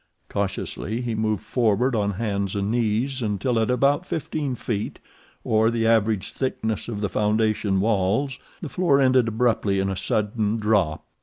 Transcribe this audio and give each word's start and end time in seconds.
Cautiously 0.29 0.99
he 1.01 1.13
moved 1.13 1.43
forward 1.43 1.95
on 1.95 2.13
hands 2.13 2.55
and 2.55 2.71
knees, 2.71 3.21
until 3.21 3.59
at 3.59 3.69
about 3.69 4.03
fifteen 4.07 4.55
feet, 4.55 4.97
or 5.43 5.69
the 5.69 5.85
average 5.85 6.33
thickness 6.33 6.89
of 6.89 7.01
the 7.01 7.07
foundation 7.07 7.79
walls, 7.79 8.39
the 8.61 8.69
floor 8.69 8.99
ended 8.99 9.27
abruptly 9.27 9.77
in 9.79 9.91
a 9.91 9.95
sudden 9.95 10.57
drop. 10.57 11.05